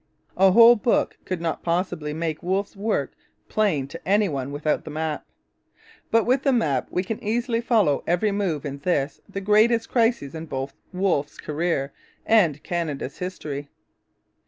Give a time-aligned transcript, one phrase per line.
[0.35, 3.13] A whole book could not possibly make Wolfe's work
[3.49, 5.27] plain to any one without the map.
[6.09, 10.33] But with the map we can easily follow every move in this, the greatest crisis
[10.33, 11.93] in both Wolfe's career
[12.25, 13.69] and Canada's history.